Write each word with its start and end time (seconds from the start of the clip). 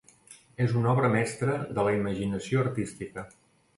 És 0.65 0.71
una 0.79 0.93
obra 0.93 1.11
mestra 1.15 1.57
de 1.77 1.85
la 1.89 1.93
imaginació 1.99 2.65
artística. 2.67 3.29